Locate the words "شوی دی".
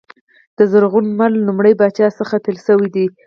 2.65-3.05